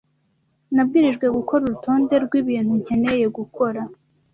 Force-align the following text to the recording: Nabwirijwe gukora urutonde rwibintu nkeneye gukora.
Nabwirijwe 0.73 1.25
gukora 1.37 1.61
urutonde 1.65 2.13
rwibintu 2.25 2.73
nkeneye 2.81 3.25
gukora. 3.37 3.81